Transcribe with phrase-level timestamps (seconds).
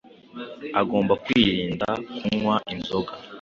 [0.81, 3.13] agomba kwirinda kunywa inzoga